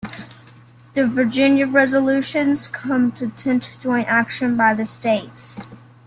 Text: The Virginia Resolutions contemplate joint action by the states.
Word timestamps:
The 0.95 1.05
Virginia 1.05 1.67
Resolutions 1.67 2.67
contemplate 2.67 3.77
joint 3.79 4.07
action 4.07 4.57
by 4.57 4.73
the 4.73 4.83
states. 4.87 5.59